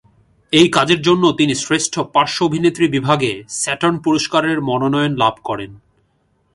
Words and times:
এই 0.53 0.67
কাজের 0.71 0.99
জন্য 1.01 1.23
তিনি 1.31 1.53
শ্রেষ্ঠ 1.55 1.93
পার্শ্ব 2.13 2.39
অভিনেত্রী 2.45 2.85
বিভাগে 2.87 3.31
স্যাটার্ন 3.61 3.97
পুরস্কারের 3.99 4.57
মনোনয়ন 4.61 5.13
লাভ 5.17 5.35
করেন। 5.43 5.71